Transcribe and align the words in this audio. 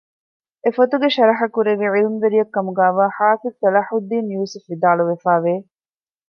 އެ 0.63 0.69
ފޮތުގެ 0.77 1.07
ޝަރަޙަކުރެއްވި 1.15 1.87
ޢިލްމުވެރިޔަކުކަމުގައިވާ 1.95 3.03
ޙާފިޡު 3.17 3.55
ޞަލާޙުއްދީނު 3.63 4.27
ޔޫސުފު 4.35 4.67
ވިދާޅުވެފައިވެ 4.71 5.53